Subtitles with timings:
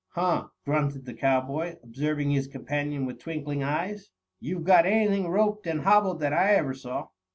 [0.13, 4.09] "Huh!" grunted the cowboy, observing his companion with twinkling eyes.
[4.39, 7.09] "You've got anything roped and hobbled that I ever saw."